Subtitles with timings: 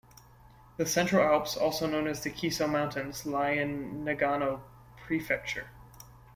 [0.77, 4.61] The Central Alps, also known as the Kiso Mountains, lie in Nagano
[4.97, 5.67] prefecture.